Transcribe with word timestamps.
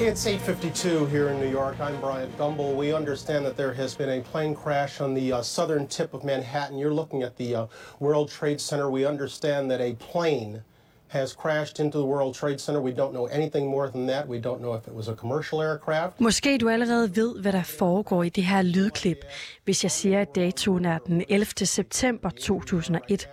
It's 0.00 0.26
8:52 0.26 1.10
here 1.10 1.28
in 1.30 1.40
New 1.40 1.50
York. 1.50 1.80
I'm 1.80 1.98
Brian 2.00 2.30
Gumble. 2.38 2.72
We 2.76 2.92
understand 2.94 3.44
that 3.44 3.56
there 3.56 3.72
has 3.72 3.96
been 3.96 4.08
a 4.08 4.20
plane 4.20 4.54
crash 4.54 5.00
on 5.00 5.12
the 5.12 5.32
uh, 5.32 5.42
southern 5.42 5.88
tip 5.88 6.14
of 6.14 6.22
Manhattan. 6.22 6.78
You're 6.78 6.94
looking 6.94 7.24
at 7.24 7.36
the 7.36 7.54
uh, 7.56 7.66
World 7.98 8.30
Trade 8.30 8.60
Center. 8.60 8.88
We 8.90 9.04
understand 9.04 9.68
that 9.72 9.80
a 9.80 9.94
plane 9.94 10.62
has 11.08 11.32
crashed 11.32 11.80
into 11.80 11.98
the 11.98 12.04
World 12.04 12.34
Trade 12.34 12.60
Center. 12.60 12.80
We 12.80 12.92
don't 12.92 13.12
know 13.12 13.26
anything 13.26 13.66
more 13.66 13.88
than 13.90 14.06
that. 14.06 14.28
We 14.28 14.38
don't 14.40 14.60
know 14.60 14.74
if 14.74 14.86
it 14.86 14.94
was 14.94 15.08
a 15.08 15.14
commercial 15.14 15.62
aircraft. 15.62 16.20
Måske 16.20 16.58
du 16.58 16.68
allerede 16.68 17.16
ved, 17.16 17.40
hvad 17.40 17.52
der 17.52 17.62
foregår 17.62 18.22
i 18.22 18.28
det 18.28 18.44
her 18.44 18.62
lydklip, 18.62 19.24
hvis 19.64 19.82
jeg 19.84 19.90
siger, 19.90 20.20
at 20.20 20.34
datoen 20.34 20.84
er 20.84 20.98
den 20.98 21.24
11. 21.28 21.46
september 21.66 22.30
2001. 22.30 23.28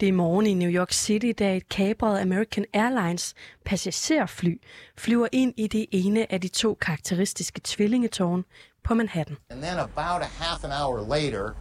Det 0.00 0.08
er 0.08 0.12
morgen 0.12 0.46
i 0.46 0.54
New 0.54 0.70
York 0.70 0.92
City, 0.92 1.32
da 1.38 1.56
et 1.56 1.68
kabret 1.68 2.20
American 2.20 2.64
Airlines 2.72 3.34
passagerfly 3.64 4.60
flyver 4.96 5.26
ind 5.32 5.54
i 5.56 5.66
det 5.66 5.86
ene 5.92 6.32
af 6.32 6.40
de 6.40 6.48
to 6.48 6.74
karakteristiske 6.80 7.60
tvillingetårn 7.64 8.44
på 8.84 8.94
Manhattan. 8.94 9.36
And 9.50 9.62
then 9.62 9.78
about 9.78 10.22
a 10.22 10.44
half 10.44 10.64
an 10.64 10.70
hour 10.72 11.00
later, 11.18 11.54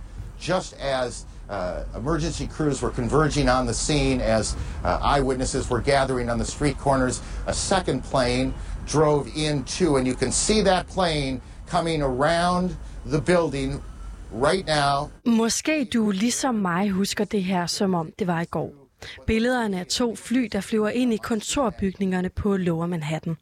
just 0.47 0.75
as 0.79 1.27
uh, 1.49 1.99
emergency 1.99 2.47
crews 2.47 2.81
were 2.81 2.93
converging 2.93 3.49
on 3.49 3.65
the 3.65 3.73
scene, 3.73 4.21
as 4.21 4.57
uh, 4.83 5.17
eyewitnesses 5.17 5.69
were 5.69 5.81
gathering 5.81 6.31
on 6.31 6.37
the 6.37 6.47
street 6.47 6.77
corners, 6.77 7.21
a 7.47 7.53
second 7.53 8.03
plane 8.03 8.53
drove 8.87 9.27
in 9.35 9.63
too. 9.63 9.97
And 9.97 10.07
you 10.07 10.15
can 10.15 10.31
see 10.31 10.61
that 10.61 10.87
plane 10.87 11.41
coming 11.67 12.01
around 12.01 12.75
the 13.05 13.21
building 13.21 13.81
right 14.33 14.67
now. 14.67 15.09
Måske 15.35 15.85
du 15.85 16.11
ligesom 16.11 16.55
mig 16.55 16.89
husker 16.89 17.25
det 17.25 17.43
her, 17.43 17.65
som 17.65 17.93
om 17.93 18.11
det 18.19 18.27
var 18.27 18.41
i 18.41 18.45
går. 18.45 18.83
Billederne 19.27 19.79
af 19.79 19.85
to 19.85 20.15
fly, 20.15 20.47
der 20.51 20.61
flyver 20.61 20.89
ind 20.89 21.13
i 21.13 21.17
kontorbygningerne 21.17 22.29
på 22.29 22.57
Lower 22.57 22.87
Manhattan. 22.87 23.35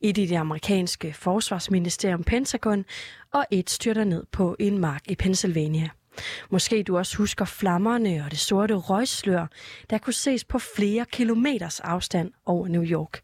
Et 0.00 0.18
i 0.18 0.26
det 0.26 0.36
amerikanske 0.36 1.12
forsvarsministerium 1.12 2.24
Pentagon, 2.24 2.84
og 3.32 3.44
et 3.50 3.70
styrter 3.70 4.04
ned 4.04 4.24
på 4.32 4.56
en 4.58 4.78
mark 4.78 5.02
i 5.08 5.14
Pennsylvania. 5.14 5.88
Måske 6.50 6.82
du 6.82 6.98
også 6.98 7.16
husker 7.16 7.44
flammerne 7.44 8.22
og 8.24 8.30
det 8.30 8.38
sorte 8.38 8.74
røgslør, 8.74 9.46
der 9.90 9.98
kunne 9.98 10.12
ses 10.12 10.44
på 10.44 10.58
flere 10.58 11.04
kilometers 11.12 11.80
afstand 11.80 12.30
over 12.46 12.68
New 12.68 12.84
York. 12.84 13.20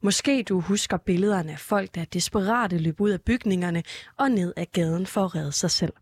Måske 0.00 0.42
du 0.42 0.60
husker 0.60 0.96
billederne 0.96 1.52
af 1.52 1.58
folk, 1.58 1.94
der 1.94 2.04
desperate 2.04 2.78
løb 2.78 3.00
ud 3.00 3.10
af 3.10 3.20
bygningerne 3.20 3.82
og 4.18 4.30
ned 4.30 4.52
ad 4.56 4.66
gaden 4.72 5.06
for 5.06 5.24
at 5.24 5.34
redde 5.34 5.52
sig 5.52 5.70
selv. 5.70 5.92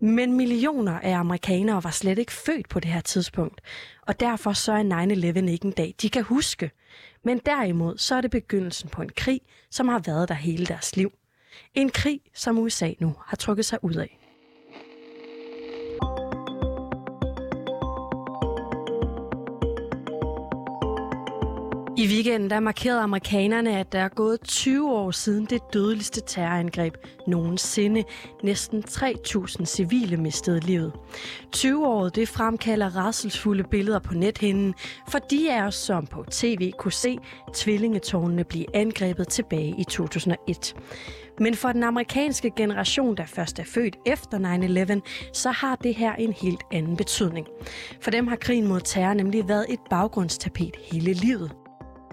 Men 0.00 0.32
millioner 0.32 1.00
af 1.00 1.16
amerikanere 1.16 1.84
var 1.84 1.90
slet 1.90 2.18
ikke 2.18 2.32
født 2.32 2.68
på 2.68 2.80
det 2.80 2.90
her 2.90 3.00
tidspunkt, 3.00 3.60
og 4.06 4.20
derfor 4.20 4.52
så 4.52 4.72
er 4.72 4.82
9-11 5.42 5.50
ikke 5.50 5.64
en 5.64 5.72
dag, 5.72 5.94
de 6.02 6.10
kan 6.10 6.22
huske. 6.22 6.70
Men 7.24 7.38
derimod 7.46 7.98
så 7.98 8.14
er 8.14 8.20
det 8.20 8.30
begyndelsen 8.30 8.88
på 8.88 9.02
en 9.02 9.10
krig, 9.16 9.40
som 9.70 9.88
har 9.88 9.98
været 9.98 10.28
der 10.28 10.34
hele 10.34 10.66
deres 10.66 10.96
liv. 10.96 11.12
En 11.74 11.90
krig, 11.90 12.20
som 12.34 12.58
USA 12.58 12.92
nu 12.98 13.14
har 13.26 13.36
trukket 13.36 13.64
sig 13.64 13.84
ud 13.84 13.94
af. 13.94 14.21
I 21.96 22.06
weekenden 22.06 22.50
der 22.50 22.60
markerede 22.60 23.00
amerikanerne, 23.00 23.78
at 23.78 23.92
der 23.92 23.98
er 23.98 24.08
gået 24.08 24.40
20 24.40 24.92
år 24.92 25.10
siden 25.10 25.44
det 25.44 25.60
dødeligste 25.72 26.20
terrorangreb 26.26 26.94
nogensinde. 27.26 28.04
Næsten 28.42 28.84
3.000 28.88 29.64
civile 29.64 30.16
mistede 30.16 30.60
livet. 30.60 30.92
20 31.52 31.86
år 31.86 32.08
det 32.08 32.28
fremkalder 32.28 32.96
rasselsfulde 32.96 33.64
billeder 33.64 33.98
på 33.98 34.14
nethinden, 34.14 34.74
for 35.08 35.18
de 35.18 35.48
er 35.48 35.66
os, 35.66 35.74
som 35.74 36.06
på 36.06 36.24
tv 36.30 36.70
kunne 36.78 36.92
se 36.92 37.18
tvillingetårnene 37.54 38.44
blive 38.44 38.76
angrebet 38.76 39.28
tilbage 39.28 39.74
i 39.78 39.84
2001. 39.84 40.74
Men 41.40 41.54
for 41.54 41.72
den 41.72 41.82
amerikanske 41.82 42.52
generation, 42.56 43.16
der 43.16 43.26
først 43.26 43.58
er 43.58 43.64
født 43.64 43.96
efter 44.06 44.38
9-11, 44.98 45.30
så 45.32 45.50
har 45.50 45.76
det 45.76 45.94
her 45.94 46.14
en 46.14 46.32
helt 46.32 46.62
anden 46.72 46.96
betydning. 46.96 47.46
For 48.00 48.10
dem 48.10 48.28
har 48.28 48.36
krigen 48.36 48.68
mod 48.68 48.80
terror 48.80 49.14
nemlig 49.14 49.48
været 49.48 49.66
et 49.68 49.80
baggrundstapet 49.90 50.76
hele 50.92 51.12
livet. 51.12 51.61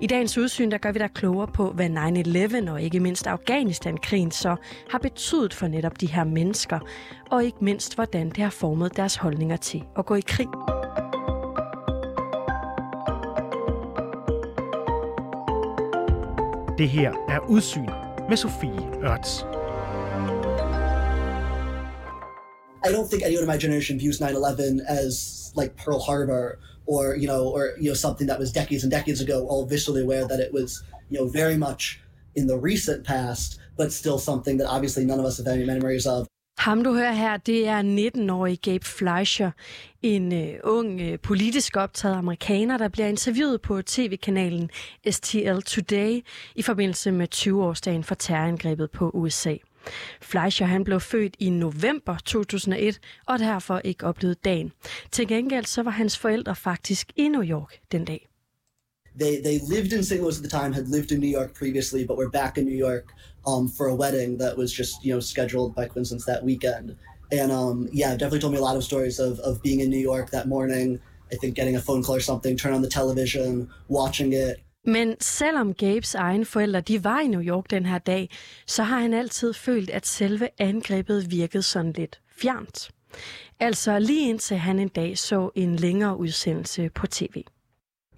I 0.02 0.08
dagens 0.08 0.38
udsyn 0.38 0.72
der 0.72 0.78
gør 0.78 0.92
vi 0.92 1.00
dig 1.00 1.10
klogere 1.16 1.48
på, 1.48 1.72
hvad 1.72 1.90
9-11 2.68 2.72
og 2.72 2.82
ikke 2.82 3.00
mindst 3.00 3.28
Afghanistan-krigen 3.28 4.32
så 4.32 4.56
har 4.90 4.98
betydet 4.98 5.54
for 5.54 5.68
netop 5.68 6.02
de 6.02 6.08
her 6.08 6.24
mennesker, 6.24 6.80
og 7.32 7.44
ikke 7.44 7.58
mindst, 7.62 7.96
hvordan 7.96 8.30
det 8.30 8.38
har 8.38 8.50
formet 8.50 8.98
deres 8.98 9.16
holdninger 9.16 9.58
til 9.58 9.84
at 9.98 10.06
gå 10.06 10.16
i 10.16 10.22
krig. 10.28 10.48
Det 16.78 16.90
her 16.90 17.12
er 17.30 17.40
Udsyn 17.50 17.90
med 18.30 18.38
Sofie 18.38 19.04
Ørts. 19.04 19.46
I 22.86 22.92
don't 22.96 23.10
think 23.10 23.24
anyone 23.26 23.44
in 23.44 23.48
my 23.48 23.62
generation 23.62 24.00
views 24.00 24.22
9/11 24.22 24.82
as 24.88 25.16
like 25.62 25.74
Pearl 25.76 26.02
Harbor 26.08 26.46
or 26.90 27.16
you 27.22 27.28
know 27.32 27.44
or 27.56 27.64
you 27.82 27.90
know 27.90 27.98
something 28.06 28.28
that 28.28 28.40
was 28.40 28.50
decades 28.52 28.84
and 28.84 28.92
decades 28.92 29.22
ago. 29.22 29.38
All 29.52 29.66
visually 29.76 30.02
aware 30.08 30.26
that 30.32 30.40
it 30.46 30.52
was 30.60 30.70
you 31.10 31.18
know 31.18 31.28
very 31.42 31.58
much 31.68 31.82
in 32.36 32.48
the 32.48 32.58
recent 32.70 33.02
past, 33.06 33.60
but 33.78 33.94
still 34.02 34.20
something 34.30 34.56
that 34.60 34.68
obviously 34.76 35.06
none 35.06 35.20
of 35.20 35.26
us 35.26 35.38
have 35.38 35.48
any 35.48 35.66
memories 35.66 36.06
of. 36.06 36.28
Ham 36.60 36.84
du 36.84 36.94
hører 36.94 37.12
her, 37.12 37.38
det 37.38 37.68
er 37.68 37.82
19-årig 37.82 38.62
Gabe 38.62 38.86
Fleischer, 38.86 39.52
en 40.02 40.32
uh, 40.32 40.48
ung 40.64 41.02
uh, 41.02 41.20
politisk 41.24 41.78
optaget 41.78 42.16
amerikaner, 42.16 42.78
der 42.78 42.88
bliver 42.88 43.08
interviewet 43.08 43.62
på 43.62 43.82
tv-kanalen 43.82 44.70
STL 45.10 45.60
Today 45.66 46.22
i 46.56 46.62
forbindelse 46.62 47.12
med 47.12 47.28
20-årsdagen 47.36 48.04
for 48.04 48.16
terrorangrebet 48.16 48.92
på 48.92 49.12
USA. 49.14 49.56
Fleischer 50.22 50.66
han 50.66 50.84
blev 50.84 51.00
født 51.00 51.36
i 51.40 51.50
november 51.50 52.18
2001 52.26 53.00
og 53.26 53.40
derfor 53.40 53.82
ikke 53.84 54.06
oplevet 54.06 54.46
dagen. 54.46 54.72
Til 55.12 55.28
gengæld 55.28 55.66
så 55.66 55.84
var 55.84 55.92
hans 55.92 56.18
forældre 56.18 56.56
faktisk 56.56 57.12
i 57.16 57.28
New 57.28 57.44
York 57.44 57.80
den 57.92 58.06
dag. 58.06 58.30
They 59.20 59.42
they 59.44 59.60
lived 59.76 59.94
in 59.94 60.04
St. 60.04 60.22
Louis 60.22 60.38
at 60.38 60.44
the 60.50 60.60
time, 60.60 60.74
had 60.74 60.86
lived 60.88 61.12
in 61.12 61.20
New 61.20 61.40
York 61.40 61.54
previously, 61.54 62.06
but 62.08 62.18
were 62.18 62.30
back 62.30 62.58
in 62.58 62.66
New 62.66 62.80
York 62.88 63.06
um, 63.48 63.70
for 63.78 63.88
a 63.88 63.96
wedding 63.96 64.40
that 64.40 64.58
was 64.58 64.72
just 64.72 64.94
you 65.04 65.12
know 65.14 65.20
scheduled 65.20 65.76
by 65.76 65.88
coincidence 65.88 66.26
that 66.26 66.44
weekend. 66.44 66.96
And 67.32 67.52
um, 67.52 67.90
yeah, 67.92 68.12
definitely 68.12 68.40
told 68.40 68.54
me 68.54 68.60
a 68.60 68.68
lot 68.70 68.78
of 68.78 68.84
stories 68.84 69.20
of 69.20 69.40
of 69.40 69.62
being 69.62 69.80
in 69.80 69.90
New 69.90 70.04
York 70.12 70.30
that 70.32 70.48
morning. 70.48 71.00
I 71.32 71.36
think 71.36 71.56
getting 71.56 71.76
a 71.76 71.82
phone 71.82 72.04
call 72.04 72.16
or 72.16 72.20
something, 72.20 72.58
turn 72.58 72.74
on 72.74 72.82
the 72.82 72.90
television, 72.90 73.70
watching 73.88 74.34
it, 74.34 74.62
men 74.86 75.16
selvom 75.22 75.74
Gabes 75.74 76.16
egen 76.16 76.46
forældre 76.46 76.82
de 76.82 77.04
var 77.04 77.20
i 77.20 77.28
New 77.28 77.42
York 77.42 77.70
den 77.70 77.86
her 77.86 77.98
dag, 77.98 78.30
så 78.68 78.84
har 78.84 79.00
han 79.00 79.14
altid 79.14 79.54
følt, 79.54 79.90
at 79.90 80.08
selve 80.08 80.50
angrebet 80.60 81.32
virkede 81.32 81.64
sådan 81.64 81.92
lidt 81.92 82.22
fjernt. 82.42 82.90
Altså 83.60 84.00
lige 84.00 84.30
indtil 84.30 84.58
han 84.58 84.80
en 84.80 84.88
dag 84.88 85.18
så 85.18 85.50
en 85.56 85.76
længere 85.76 86.18
udsendelse 86.18 86.90
på 86.90 87.08
tv. 87.08 87.44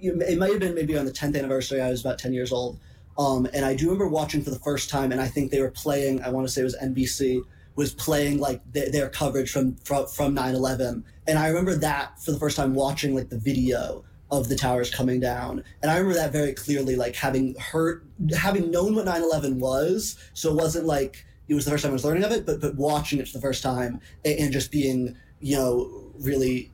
it 0.01 0.37
might 0.37 0.51
have 0.51 0.59
been 0.59 0.75
maybe 0.75 0.99
on 0.99 1.05
the 1.05 1.13
10th 1.13 1.35
anniversary. 1.35 1.79
I 1.79 1.89
was 1.89 2.01
about 2.05 2.17
10 2.17 2.33
years 2.33 2.51
old. 2.51 2.79
Um, 3.17 3.47
and 3.53 3.65
I 3.65 3.75
do 3.75 3.85
remember 3.85 4.07
watching 4.07 4.43
for 4.43 4.49
the 4.49 4.59
first 4.59 4.89
time, 4.89 5.11
and 5.11 5.21
I 5.21 5.27
think 5.27 5.51
they 5.51 5.61
were 5.61 5.71
playing, 5.71 6.23
I 6.23 6.29
want 6.29 6.47
to 6.47 6.53
say 6.53 6.61
it 6.61 6.63
was 6.63 6.77
NBC, 6.81 7.41
was 7.75 7.93
playing 7.93 8.39
like 8.39 8.61
their, 8.73 8.89
their 8.91 9.09
coverage 9.09 9.51
from, 9.51 9.75
from, 9.83 10.07
from 10.07 10.35
9-11. 10.35 11.03
And 11.27 11.39
I 11.39 11.47
remember 11.47 11.75
that 11.75 12.19
for 12.23 12.31
the 12.31 12.39
first 12.39 12.57
time 12.57 12.73
watching 12.73 13.15
like 13.15 13.29
the 13.29 13.37
video 13.37 14.03
of 14.31 14.47
the 14.47 14.55
towers 14.55 14.89
coming 14.89 15.19
down. 15.19 15.63
And 15.81 15.91
I 15.91 15.97
remember 15.97 16.15
that 16.15 16.31
very 16.31 16.53
clearly, 16.53 16.95
like 16.95 17.15
having 17.15 17.55
heard, 17.55 18.07
having 18.35 18.71
known 18.71 18.95
what 18.95 19.05
9-11 19.05 19.59
was. 19.59 20.17
So 20.33 20.51
it 20.51 20.55
wasn't 20.55 20.85
like 20.85 21.25
it 21.49 21.53
was 21.53 21.65
the 21.65 21.71
first 21.71 21.83
time 21.83 21.91
I 21.91 21.93
was 21.93 22.05
learning 22.05 22.23
of 22.23 22.31
it, 22.31 22.45
but, 22.45 22.61
but 22.61 22.75
watching 22.75 23.19
it 23.19 23.27
for 23.27 23.37
the 23.37 23.41
first 23.41 23.61
time 23.61 23.99
and, 24.25 24.39
and 24.39 24.53
just 24.53 24.71
being, 24.71 25.17
you 25.41 25.57
know, 25.57 25.73
really, 26.19 26.71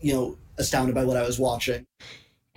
you 0.00 0.12
know, 0.12 0.36
astounded 0.58 0.94
by 0.94 1.04
what 1.04 1.16
I 1.16 1.24
was 1.26 1.38
watching. 1.38 1.84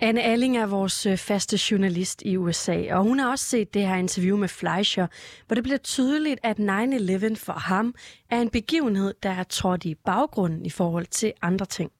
Anne 0.00 0.22
Alling 0.22 0.56
er 0.56 0.66
vores 0.66 1.06
øh, 1.06 1.16
faste 1.16 1.58
journalist 1.70 2.22
i 2.22 2.36
USA, 2.36 2.94
og 2.94 3.02
hun 3.02 3.18
har 3.18 3.30
også 3.30 3.44
set 3.44 3.74
det 3.74 3.86
her 3.86 3.96
interview 3.96 4.36
med 4.36 4.48
Fleischer, 4.48 5.06
hvor 5.46 5.54
det 5.54 5.64
bliver 5.64 5.78
tydeligt, 5.78 6.40
at 6.42 6.58
9-11 6.58 7.34
for 7.34 7.52
ham 7.52 7.94
er 8.30 8.40
en 8.40 8.48
begivenhed, 8.48 9.14
der 9.22 9.30
er 9.30 9.42
trådt 9.42 9.84
i 9.84 9.94
baggrunden 9.94 10.66
i 10.66 10.70
forhold 10.70 11.06
til 11.06 11.32
andre 11.42 11.66
ting. 11.66 11.92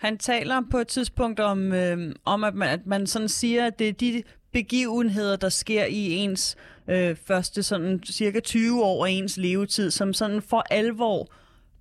Han 0.00 0.18
taler 0.18 0.62
på 0.70 0.78
et 0.78 0.88
tidspunkt 0.88 1.40
om, 1.40 1.72
øh, 1.72 2.14
om 2.24 2.44
at, 2.44 2.54
man, 2.54 2.68
at 2.68 2.86
man 2.86 3.06
sådan 3.06 3.28
siger, 3.28 3.66
at 3.66 3.78
det 3.78 3.88
er 3.88 3.92
de 3.92 4.22
begivenheder, 4.52 5.36
der 5.36 5.48
sker 5.48 5.84
i 5.84 6.12
ens 6.12 6.56
øh, 6.88 7.16
første 7.16 7.62
sådan 7.62 8.00
cirka 8.04 8.40
20 8.40 8.84
år 8.84 9.06
af 9.06 9.10
ens 9.10 9.36
levetid, 9.36 9.90
som 9.90 10.12
sådan 10.12 10.42
for 10.42 10.64
alvor 10.70 11.28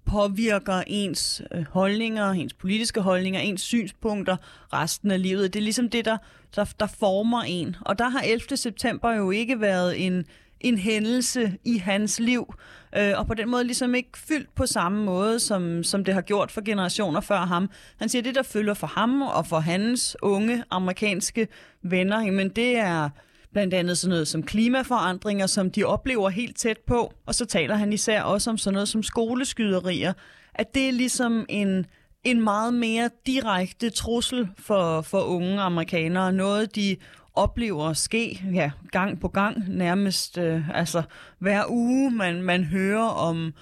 påvirker 0.06 0.84
ens 0.88 1.42
øh, 1.56 1.66
holdninger, 1.70 2.32
ens 2.32 2.54
politiske 2.54 3.02
holdninger, 3.02 3.40
ens 3.40 3.62
synspunkter 3.62 4.38
resten 4.74 5.12
af 5.12 5.22
livet. 5.22 5.54
Det 5.54 5.60
er 5.60 5.64
ligesom 5.64 5.90
det, 5.90 6.06
der, 6.06 6.18
der, 6.56 6.66
der 6.80 6.88
former 6.88 7.42
en. 7.42 7.76
Og 7.82 8.00
der 8.00 8.10
har 8.10 8.22
11. 8.22 8.58
september 8.58 9.12
jo 9.12 9.32
ikke 9.32 9.62
været 9.62 10.06
en, 10.06 10.26
en 10.62 10.78
hændelse 10.78 11.58
i 11.66 11.78
hans 11.78 12.20
liv, 12.20 12.54
øh, 12.98 13.14
og 13.18 13.28
på 13.28 13.34
den 13.34 13.50
måde 13.50 13.64
ligesom 13.64 13.96
ikke 13.96 14.10
fyldt 14.16 14.56
på 14.56 14.66
samme 14.66 15.06
måde, 15.06 15.40
som, 15.40 15.84
som 15.84 16.04
det 16.04 16.14
har 16.14 16.22
gjort 16.22 16.52
for 16.52 16.62
generationer 16.62 17.22
før 17.22 17.40
ham. 17.40 17.70
Han 17.98 18.10
siger, 18.10 18.22
at 18.22 18.26
det, 18.26 18.36
der 18.36 18.44
følger 18.44 18.74
for 18.74 18.88
ham 18.88 19.22
og 19.22 19.48
for 19.48 19.60
hans 19.60 20.18
unge 20.22 20.64
amerikanske 20.70 21.48
venner, 21.84 22.32
men 22.32 22.50
det 22.50 22.78
er 22.78 23.10
blandt 23.52 23.74
andet 23.74 23.98
sådan 23.98 24.10
noget 24.10 24.28
som 24.28 24.44
klimaforandringer, 24.44 25.48
som 25.48 25.72
de 25.72 25.84
oplever 25.84 26.30
helt 26.30 26.58
tæt 26.58 26.78
på. 26.88 27.14
Og 27.26 27.36
så 27.36 27.46
taler 27.46 27.76
han 27.76 27.94
især 27.94 28.22
også 28.22 28.50
om 28.50 28.58
sådan 28.58 28.74
noget 28.74 28.90
som 28.90 29.04
skoleskyderier, 29.04 30.14
at 30.56 30.76
det 30.76 30.88
er 30.88 30.92
ligesom 30.92 31.46
en, 31.50 31.86
en 32.24 32.44
meget 32.44 32.74
mere 32.74 33.10
direkte 33.26 33.90
trussel 33.90 34.48
for, 34.58 35.02
for 35.02 35.22
unge 35.22 35.62
amerikanere. 35.62 36.34
Noget, 36.34 36.76
de 36.76 36.96
oplever 37.40 37.94
ske 37.94 38.42
ja, 38.54 38.72
gang 38.92 39.20
på 39.20 39.28
gang, 39.28 39.78
nærmest 39.78 40.38
øh, 40.38 40.70
altså 40.70 41.04
hver 41.40 41.64
uge. 41.70 42.12
Man, 42.12 42.44
man 42.44 42.64
hører 42.64 43.08
om, 43.08 43.54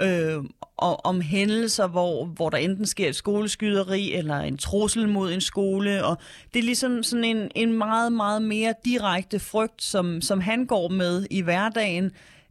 øh, 0.00 0.44
om 0.78 1.20
hændelser, 1.20 1.86
hvor, 1.86 2.24
hvor 2.24 2.50
der 2.50 2.58
enten 2.58 2.86
sker 2.86 3.08
et 3.08 3.16
skoleskyderi 3.16 4.12
eller 4.14 4.36
en 4.36 4.56
trussel 4.56 5.08
mod 5.08 5.32
en 5.32 5.40
skole. 5.40 6.04
Og 6.04 6.16
det 6.54 6.58
er 6.58 6.64
ligesom 6.64 7.02
sådan 7.02 7.24
en, 7.24 7.50
en 7.54 7.72
meget, 7.72 8.12
meget 8.12 8.42
mere 8.42 8.74
direkte 8.84 9.38
frygt, 9.38 9.82
som, 9.82 10.20
som 10.20 10.40
han 10.40 10.66
går 10.66 10.88
med 10.88 11.26
i 11.30 11.40
hverdagen, 11.40 12.10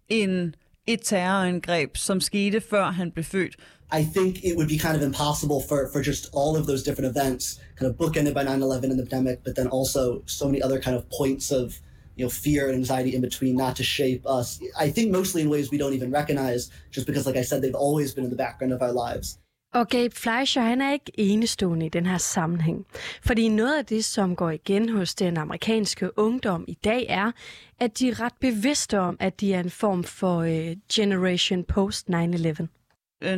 end 0.09 0.53
et 0.87 0.99
terrorangreb, 1.03 1.97
som 1.97 2.21
skete 2.21 2.61
før 2.69 2.85
han 2.85 3.11
blev 3.11 3.23
født. 3.23 3.55
I 3.91 4.03
think 4.03 4.43
it 4.43 4.55
would 4.55 4.69
be 4.69 4.77
kind 4.77 4.95
of 4.95 5.01
impossible 5.01 5.59
for, 5.59 5.88
for 5.88 6.01
just 6.01 6.29
all 6.31 6.55
of 6.55 6.65
those 6.65 6.81
different 6.83 7.09
events, 7.09 7.59
kind 7.75 7.91
of 7.91 7.97
bookended 7.97 8.33
by 8.33 8.45
9-11 8.45 8.83
and 8.83 8.99
the 8.99 9.05
pandemic, 9.05 9.43
but 9.43 9.55
then 9.55 9.67
also 9.67 10.23
so 10.25 10.45
many 10.45 10.61
other 10.61 10.79
kind 10.79 10.95
of 10.95 11.09
points 11.09 11.51
of 11.51 11.79
you 12.15 12.25
know, 12.25 12.29
fear 12.29 12.67
and 12.69 12.75
anxiety 12.75 13.15
in 13.15 13.21
between 13.21 13.55
not 13.55 13.75
to 13.75 13.83
shape 13.83 14.25
us. 14.25 14.59
I 14.77 14.91
think 14.91 15.11
mostly 15.11 15.41
in 15.41 15.49
ways 15.49 15.71
we 15.71 15.77
don't 15.77 15.93
even 15.93 16.11
recognize, 16.11 16.69
just 16.91 17.05
because, 17.07 17.25
like 17.25 17.38
I 17.38 17.43
said, 17.43 17.61
they've 17.61 17.83
always 17.88 18.13
been 18.13 18.23
in 18.23 18.29
the 18.29 18.43
background 18.45 18.73
of 18.73 18.81
our 18.81 18.93
lives. 18.93 19.38
Og 19.73 19.88
Gabe 19.88 20.15
Fleischer, 20.15 20.61
han 20.61 20.81
er 20.81 20.93
ikke 20.93 21.11
enestående 21.17 21.85
i 21.85 21.89
den 21.89 22.05
her 22.05 22.17
sammenhæng. 22.17 22.85
Fordi 23.25 23.47
noget 23.47 23.77
af 23.77 23.85
det, 23.85 24.05
som 24.05 24.35
går 24.35 24.49
igen 24.49 24.89
hos 24.89 25.15
den 25.15 25.38
amerikanske 25.38 26.19
ungdom 26.19 26.65
i 26.67 26.77
dag, 26.83 27.05
er, 27.09 27.31
at 27.79 27.99
de 27.99 28.09
er 28.09 28.19
ret 28.19 28.33
bevidste 28.41 28.99
om, 28.99 29.17
at 29.19 29.41
de 29.41 29.53
er 29.53 29.59
en 29.59 29.69
form 29.69 30.03
for 30.03 30.38
uh, 30.38 30.77
generation 30.93 31.63
post 31.63 32.09
9-11. 32.09 32.80
Øh, 33.21 33.33
9-11 33.33 33.38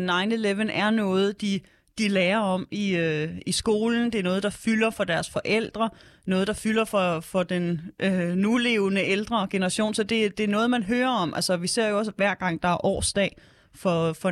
er 0.72 0.90
noget, 0.90 1.42
de 1.42 1.60
de 1.98 2.08
lærer 2.08 2.40
om 2.40 2.68
i, 2.72 2.96
øh, 2.96 3.30
i 3.46 3.52
skolen. 3.52 4.12
Det 4.12 4.20
er 4.20 4.24
noget, 4.24 4.44
der 4.44 4.50
fylder 4.50 4.90
for 4.90 5.04
deres 5.04 5.30
forældre, 5.30 5.90
noget, 6.26 6.48
der 6.48 6.54
fylder 6.54 6.86
for, 6.86 7.20
for 7.20 7.44
den 7.44 7.82
øh, 8.00 8.30
nulevende 8.36 9.02
ældre 9.02 9.48
generation. 9.52 9.94
Så 9.94 10.04
det, 10.04 10.38
det 10.38 10.44
er 10.44 10.48
noget, 10.48 10.70
man 10.70 10.84
hører 10.84 11.10
om. 11.10 11.34
Altså, 11.34 11.58
vi 11.58 11.68
ser 11.68 11.88
jo 11.88 11.98
også, 11.98 12.12
hver 12.16 12.34
gang 12.34 12.64
der 12.64 12.70
er 12.70 12.86
årsdag 12.86 13.38
for, 13.76 14.14
for 14.14 14.32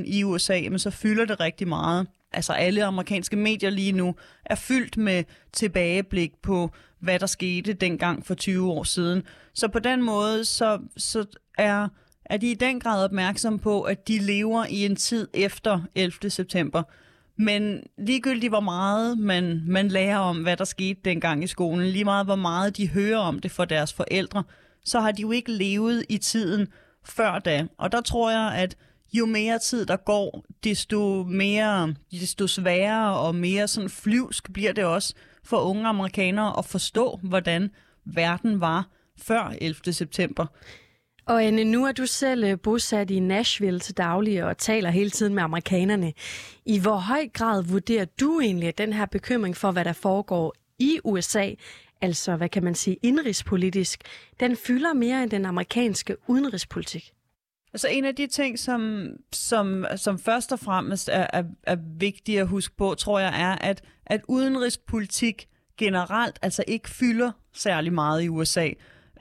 9-11 0.00 0.02
i 0.06 0.24
USA, 0.24 0.60
men 0.70 0.78
så 0.78 0.90
fylder 0.90 1.24
det 1.24 1.40
rigtig 1.40 1.68
meget. 1.68 2.06
Altså, 2.32 2.52
alle 2.52 2.84
amerikanske 2.84 3.36
medier 3.36 3.70
lige 3.70 3.92
nu 3.92 4.14
er 4.44 4.54
fyldt 4.54 4.96
med 4.96 5.24
tilbageblik 5.52 6.32
på, 6.42 6.70
hvad 7.00 7.18
der 7.18 7.26
skete 7.26 7.72
dengang 7.72 8.26
for 8.26 8.34
20 8.34 8.70
år 8.70 8.84
siden. 8.84 9.22
Så 9.54 9.68
på 9.68 9.78
den 9.78 10.02
måde, 10.02 10.44
så, 10.44 10.78
så 10.96 11.24
er 11.58 11.88
er 12.32 12.36
de 12.36 12.50
i 12.50 12.54
den 12.54 12.80
grad 12.80 13.04
opmærksomme 13.04 13.58
på, 13.58 13.82
at 13.82 14.08
de 14.08 14.18
lever 14.18 14.64
i 14.70 14.84
en 14.84 14.96
tid 14.96 15.28
efter 15.34 15.80
11. 15.94 16.30
september. 16.30 16.82
Men 17.36 17.82
ligegyldigt 17.98 18.50
hvor 18.50 18.60
meget 18.60 19.18
man, 19.18 19.62
man 19.66 19.88
lærer 19.88 20.18
om, 20.18 20.42
hvad 20.42 20.56
der 20.56 20.64
skete 20.64 21.00
dengang 21.04 21.44
i 21.44 21.46
skolen, 21.46 21.86
lige 21.86 22.04
meget 22.04 22.26
hvor 22.26 22.36
meget 22.36 22.76
de 22.76 22.88
hører 22.88 23.18
om 23.18 23.38
det 23.38 23.50
fra 23.50 23.64
deres 23.64 23.92
forældre, 23.92 24.42
så 24.84 25.00
har 25.00 25.12
de 25.12 25.22
jo 25.22 25.30
ikke 25.30 25.52
levet 25.52 26.04
i 26.08 26.18
tiden 26.18 26.68
før 27.04 27.38
da. 27.38 27.66
Og 27.78 27.92
der 27.92 28.00
tror 28.00 28.30
jeg, 28.30 28.54
at 28.54 28.76
jo 29.12 29.26
mere 29.26 29.58
tid 29.58 29.86
der 29.86 29.96
går, 29.96 30.44
desto 30.64 31.24
mere, 31.24 31.94
desto 32.10 32.46
sværere 32.46 33.16
og 33.16 33.34
mere 33.34 33.68
sådan 33.68 33.90
flyvsk 33.90 34.52
bliver 34.52 34.72
det 34.72 34.84
også 34.84 35.14
for 35.44 35.56
unge 35.56 35.88
amerikanere 35.88 36.58
at 36.58 36.64
forstå, 36.64 37.20
hvordan 37.22 37.70
verden 38.04 38.60
var 38.60 38.88
før 39.18 39.54
11. 39.60 39.92
september. 39.92 40.46
Og 41.26 41.44
Anne, 41.44 41.64
nu 41.64 41.84
er 41.84 41.92
du 41.92 42.06
selv 42.06 42.44
øh, 42.44 42.58
bosat 42.62 43.10
i 43.10 43.20
Nashville 43.20 43.80
til 43.80 43.96
daglig 43.96 44.44
og 44.44 44.58
taler 44.58 44.90
hele 44.90 45.10
tiden 45.10 45.34
med 45.34 45.42
amerikanerne. 45.42 46.12
I 46.66 46.78
hvor 46.78 46.96
høj 46.96 47.28
grad 47.32 47.62
vurderer 47.62 48.04
du 48.04 48.40
egentlig, 48.40 48.68
at 48.68 48.78
den 48.78 48.92
her 48.92 49.06
bekymring 49.06 49.56
for, 49.56 49.70
hvad 49.70 49.84
der 49.84 49.92
foregår 49.92 50.54
i 50.78 50.98
USA, 51.04 51.50
altså 52.00 52.36
hvad 52.36 52.48
kan 52.48 52.64
man 52.64 52.74
sige 52.74 52.96
indrigspolitisk, 53.02 54.00
den 54.40 54.56
fylder 54.56 54.92
mere 54.92 55.22
end 55.22 55.30
den 55.30 55.44
amerikanske 55.44 56.16
udenrigspolitik? 56.26 57.12
Altså 57.72 57.88
en 57.88 58.04
af 58.04 58.14
de 58.14 58.26
ting, 58.26 58.58
som, 58.58 59.10
som, 59.32 59.86
som 59.96 60.18
først 60.18 60.52
og 60.52 60.58
fremmest 60.58 61.08
er, 61.12 61.26
er, 61.32 61.42
er 61.62 61.76
vigtigt 61.98 62.40
at 62.40 62.46
huske 62.46 62.76
på, 62.76 62.94
tror 62.94 63.18
jeg, 63.18 63.42
er, 63.42 63.68
at, 63.68 63.82
at 64.06 64.20
udenrigspolitik 64.28 65.48
generelt 65.78 66.38
altså 66.42 66.64
ikke 66.66 66.90
fylder 66.90 67.32
særlig 67.52 67.92
meget 67.92 68.22
i 68.22 68.28
USA 68.28 68.68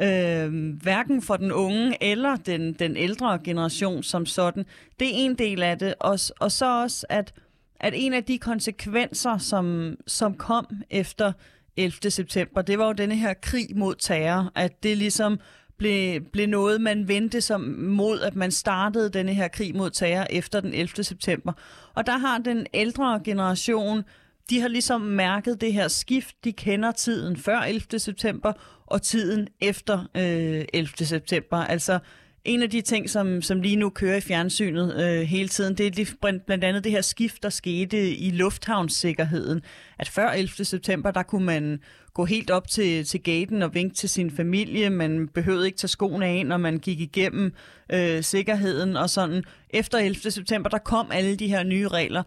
øh, 0.02 0.74
hverken 0.82 1.22
for 1.22 1.38
den 1.38 1.52
unge 1.52 2.04
eller 2.04 2.36
den, 2.36 2.74
den 2.74 2.98
ældre 2.98 3.40
generation 3.44 4.04
som 4.04 4.26
sådan. 4.26 4.66
Det 5.00 5.08
er 5.08 5.14
en 5.14 5.36
del 5.36 5.64
af 5.64 5.80
det. 5.80 5.94
Og, 6.00 6.20
og 6.40 6.52
så 6.52 6.82
også, 6.82 7.06
at, 7.10 7.34
at 7.80 7.94
en 7.96 8.14
af 8.14 8.24
de 8.24 8.38
konsekvenser, 8.38 9.38
som, 9.38 9.96
som 10.08 10.34
kom 10.34 10.66
efter 10.90 11.32
11. 11.78 12.12
september, 12.12 12.62
det 12.62 12.80
var 12.80 12.86
jo 12.86 12.94
denne 12.94 13.16
her 13.16 13.34
krig 13.34 13.68
mod 13.76 13.96
terror. 13.96 14.52
At 14.56 14.84
det 14.84 14.98
ligesom 14.98 15.40
blev, 15.78 16.22
blev 16.22 16.48
noget, 16.48 16.82
man 16.82 17.08
vendte 17.08 17.42
som 17.42 17.62
mod, 17.80 18.20
at 18.20 18.36
man 18.36 18.52
startede 18.52 19.10
denne 19.10 19.34
her 19.34 19.48
krig 19.48 19.76
mod 19.76 19.90
terror 19.90 20.28
efter 20.30 20.60
den 20.60 20.74
11. 20.74 21.04
september. 21.04 21.54
Og 21.94 22.06
der 22.06 22.18
har 22.18 22.38
den 22.38 22.68
ældre 22.74 23.22
generation 23.24 24.04
de 24.50 24.62
har 24.62 24.68
ligesom 24.68 25.02
mærket 25.02 25.62
det 25.62 25.74
her 25.74 25.88
skift. 25.88 26.36
De 26.44 26.52
kender 26.52 26.92
tiden 26.92 27.38
før 27.38 27.60
11. 27.60 28.00
september 28.00 28.54
og 28.86 29.02
tiden 29.02 29.48
efter 29.62 30.06
øh, 30.18 30.66
11. 30.74 30.88
september. 31.06 31.58
Altså 31.58 32.00
en 32.46 32.62
af 32.62 32.70
de 32.70 32.82
ting, 32.82 33.10
som, 33.10 33.42
som 33.42 33.62
lige 33.62 33.76
nu 33.76 33.90
kører 33.90 34.18
i 34.18 34.22
fjernsynet 34.22 35.04
øh, 35.04 35.22
hele 35.22 35.50
tiden, 35.50 35.76
det 35.76 36.00
er 36.00 36.40
blandt 36.46 36.64
andet 36.64 36.84
det 36.84 36.92
her 36.92 37.02
skift, 37.02 37.44
der 37.44 37.50
skete 37.50 38.16
i 38.16 38.32
lufthavnssikkerheden. 38.32 39.62
At 40.00 40.10
før 40.10 40.30
11. 40.30 40.66
september, 40.66 41.12
der 41.12 41.24
kunne 41.24 41.46
man 41.46 41.80
gå 42.14 42.26
helt 42.26 42.52
op 42.52 42.68
til, 42.68 43.06
til 43.06 43.24
gaten 43.24 43.62
og 43.62 43.74
vinke 43.74 43.96
til 43.96 44.10
sin 44.10 44.32
familie. 44.32 44.90
Man 44.90 45.28
behøvede 45.28 45.66
ikke 45.66 45.78
tage 45.78 45.88
skoene 45.88 46.26
af, 46.26 46.46
når 46.46 46.58
man 46.58 46.78
gik 46.80 47.00
igennem 47.00 47.54
øh, 47.94 48.24
sikkerheden 48.24 48.98
og 48.98 49.10
sådan. 49.10 49.44
Efter 49.70 49.98
11. 49.98 50.32
september, 50.32 50.70
der 50.70 50.78
kom 50.78 51.08
alle 51.12 51.36
de 51.36 51.48
her 51.48 51.64
nye 51.64 51.88
regler. 51.88 52.24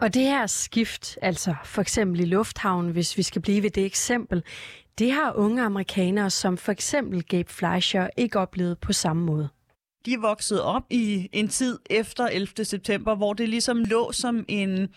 Og 0.00 0.14
det 0.14 0.22
her 0.22 0.46
skift, 0.46 1.18
altså 1.22 1.54
for 1.64 1.80
eksempel 1.80 2.20
i 2.20 2.24
lufthavnen, 2.24 2.92
hvis 2.92 3.16
vi 3.16 3.22
skal 3.22 3.42
blive 3.42 3.62
ved 3.62 3.70
det 3.70 3.84
eksempel, 3.84 4.42
det 4.98 5.12
har 5.12 5.32
unge 5.36 5.62
amerikanere, 5.62 6.30
som 6.30 6.56
for 6.56 6.72
eksempel 6.72 7.24
Gabe 7.24 7.52
Fleischer, 7.52 8.08
ikke 8.16 8.38
oplevet 8.38 8.78
på 8.78 8.92
samme 8.92 9.24
måde. 9.24 9.48
De 10.06 10.12
er 10.12 10.20
vokset 10.20 10.62
op 10.62 10.82
i 10.90 11.28
en 11.32 11.48
tid 11.48 11.78
efter 11.90 12.26
11. 12.26 12.64
september, 12.64 13.14
hvor 13.14 13.32
det 13.32 13.48
ligesom 13.48 13.84
lå 13.84 14.12
som 14.12 14.44
en, 14.48 14.88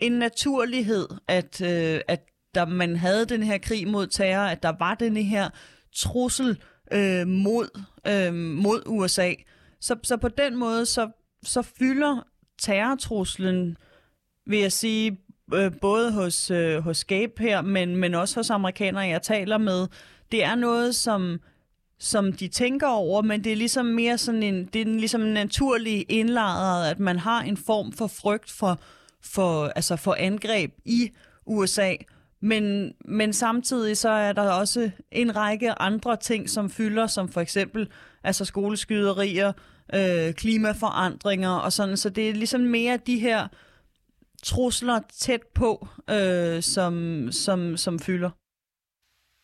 en 0.00 0.12
naturlighed, 0.12 1.08
at, 1.28 1.60
øh, 1.62 2.00
at 2.08 2.24
der 2.54 2.66
man 2.66 2.96
havde 2.96 3.24
den 3.24 3.42
her 3.42 3.58
krig 3.58 3.88
mod 3.88 4.06
terror, 4.06 4.44
at 4.44 4.62
der 4.62 4.72
var 4.78 4.94
den 4.94 5.16
her 5.16 5.48
trussel 5.94 6.58
øh, 6.92 7.26
mod, 7.26 7.80
øh, 8.06 8.34
mod 8.34 8.82
USA. 8.86 9.32
Så, 9.80 9.96
så 10.02 10.16
på 10.16 10.28
den 10.28 10.56
måde, 10.56 10.86
så, 10.86 11.10
så 11.42 11.62
fylder 11.62 12.22
terrortruslen 12.58 13.76
vil 14.48 14.58
jeg 14.58 14.72
sige, 14.72 15.18
øh, 15.54 15.72
både 15.80 16.12
hos, 16.12 16.50
øh, 16.50 16.82
hos 16.82 17.04
Gabe 17.04 17.32
her, 17.38 17.62
men, 17.62 17.96
men 17.96 18.14
også 18.14 18.40
hos 18.40 18.50
amerikanere, 18.50 19.02
jeg 19.02 19.22
taler 19.22 19.58
med. 19.58 19.86
Det 20.32 20.44
er 20.44 20.54
noget, 20.54 20.94
som, 20.94 21.40
som 21.98 22.32
de 22.32 22.48
tænker 22.48 22.86
over, 22.86 23.22
men 23.22 23.44
det 23.44 23.52
er 23.52 23.56
ligesom 23.56 23.86
mere 23.86 24.18
sådan 24.18 24.42
en, 24.42 24.64
det 24.64 24.80
er 24.80 24.84
ligesom 24.84 25.22
en 25.22 25.34
naturlig 25.34 26.06
indlejret, 26.08 26.90
at 26.90 27.00
man 27.00 27.18
har 27.18 27.42
en 27.42 27.56
form 27.56 27.92
for 27.92 28.06
frygt 28.06 28.50
for, 28.50 28.78
for, 29.22 29.66
altså 29.66 29.96
for 29.96 30.14
angreb 30.18 30.72
i 30.84 31.10
USA. 31.46 31.94
Men, 32.40 32.94
men 33.04 33.32
samtidig 33.32 33.96
så 33.96 34.08
er 34.08 34.32
der 34.32 34.50
også 34.50 34.90
en 35.12 35.36
række 35.36 35.72
andre 35.72 36.16
ting, 36.16 36.50
som 36.50 36.70
fylder, 36.70 37.06
som 37.06 37.28
for 37.28 37.40
eksempel 37.40 37.88
altså 38.24 38.44
skoleskyderier, 38.44 39.52
øh, 39.94 40.34
klimaforandringer 40.34 41.50
og 41.50 41.72
sådan. 41.72 41.96
Så 41.96 42.10
det 42.10 42.28
er 42.28 42.34
ligesom 42.34 42.60
mere 42.60 42.98
de 43.06 43.18
her 43.18 43.48
trusler 44.42 45.00
tæt 45.12 45.40
på, 45.54 45.88
øh, 46.10 46.62
som, 46.62 47.28
som, 47.32 47.76
som 47.76 47.98
fylder. 47.98 48.30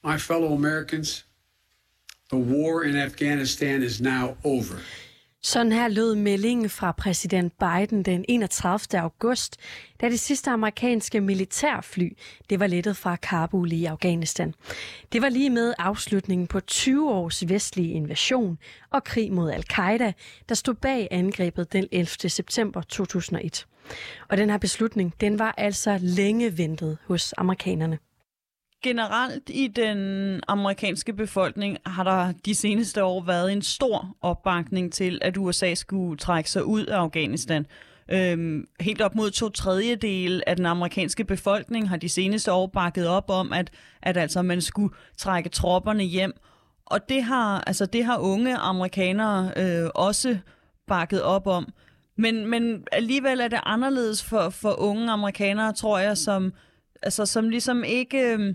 My 0.04 0.18
fellow 0.18 0.54
Americans, 0.54 1.26
the 2.32 2.38
war 2.38 2.82
in 2.82 2.96
Afghanistan 2.96 3.82
is 3.82 4.00
now 4.00 4.36
over. 4.44 4.78
Sådan 5.44 5.72
her 5.72 5.88
lød 5.88 6.14
meldingen 6.14 6.70
fra 6.70 6.92
præsident 6.92 7.52
Biden 7.58 8.02
den 8.02 8.24
31. 8.28 9.00
august, 9.00 9.56
da 10.00 10.08
det 10.08 10.20
sidste 10.20 10.50
amerikanske 10.50 11.20
militærfly 11.20 12.08
det 12.50 12.60
var 12.60 12.66
lettet 12.66 12.96
fra 12.96 13.16
Kabul 13.16 13.72
i 13.72 13.84
Afghanistan. 13.84 14.54
Det 15.12 15.22
var 15.22 15.28
lige 15.28 15.50
med 15.50 15.74
afslutningen 15.78 16.46
på 16.46 16.60
20 16.60 17.10
års 17.10 17.48
vestlige 17.48 17.92
invasion 17.92 18.58
og 18.90 19.04
krig 19.04 19.32
mod 19.32 19.50
al-Qaida, 19.50 20.12
der 20.48 20.54
stod 20.54 20.74
bag 20.74 21.08
angrebet 21.10 21.72
den 21.72 21.88
11. 21.92 22.06
september 22.06 22.82
2001. 22.82 23.66
Og 24.28 24.36
den 24.36 24.50
her 24.50 24.58
beslutning, 24.58 25.14
den 25.20 25.38
var 25.38 25.54
altså 25.58 25.98
længe 26.00 26.58
ventet 26.58 26.98
hos 27.06 27.34
amerikanerne 27.36 27.98
generelt 28.85 29.50
i 29.50 29.67
den 29.67 30.41
amerikanske 30.49 31.12
befolkning 31.12 31.79
har 31.87 32.05
der 32.05 32.33
de 32.45 32.55
seneste 32.55 33.05
år 33.05 33.25
været 33.25 33.53
en 33.53 33.62
stor 33.62 34.17
opbakning 34.21 34.93
til, 34.93 35.19
at 35.23 35.37
USA 35.37 35.75
skulle 35.75 36.19
trække 36.19 36.50
sig 36.50 36.64
ud 36.64 36.87
af 36.87 36.97
Afghanistan. 36.97 37.67
Øhm, 38.09 38.64
helt 38.81 39.00
op 39.00 39.14
mod 39.14 39.31
to 39.31 39.49
tredjedel 39.49 40.43
af 40.47 40.57
den 40.57 40.67
amerikanske 40.67 41.25
befolkning 41.25 41.88
har 41.88 41.97
de 41.97 42.09
seneste 42.09 42.53
år 42.53 42.67
bakket 42.67 43.09
op 43.09 43.31
om, 43.31 43.53
at, 43.53 43.71
at 44.03 44.17
altså 44.17 44.43
man 44.43 44.61
skulle 44.61 44.95
trække 45.19 45.49
tropperne 45.49 46.03
hjem. 46.03 46.33
Og 46.87 47.09
det 47.09 47.23
har, 47.23 47.61
altså 47.67 47.87
det 47.87 48.05
har 48.05 48.19
unge 48.19 48.57
amerikanere 48.57 49.53
øh, 49.57 49.91
også 49.95 50.38
bakket 50.87 51.23
op 51.23 51.47
om. 51.47 51.73
Men, 52.19 52.47
men 52.47 52.85
alligevel 52.93 53.41
er 53.41 53.49
det 53.49 53.61
anderledes 53.62 54.25
for, 54.25 54.50
for 54.50 54.81
unge 54.81 55.11
amerikanere, 55.11 55.73
tror 55.73 55.99
jeg, 55.99 56.19
som, 56.19 56.53
altså, 57.03 57.26
som 57.26 57.49
ligesom 57.49 57.85
ikke... 57.85 58.19
Øh, 58.19 58.55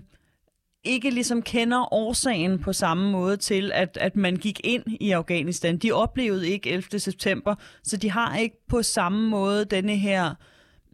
ikke 0.84 1.10
ligesom 1.10 1.42
kender 1.42 1.94
årsagen 1.94 2.58
på 2.58 2.72
samme 2.72 3.10
måde 3.10 3.36
til, 3.36 3.72
at, 3.74 3.98
at 4.00 4.16
man 4.16 4.36
gik 4.36 4.60
ind 4.64 4.82
i 5.00 5.10
Afghanistan. 5.10 5.78
De 5.78 5.92
oplevede 5.92 6.48
ikke 6.48 6.70
11. 6.70 6.98
september, 6.98 7.54
så 7.84 7.96
de 7.96 8.10
har 8.10 8.36
ikke 8.36 8.56
på 8.68 8.82
samme 8.82 9.28
måde 9.28 9.64
denne 9.64 9.96
her, 9.96 10.34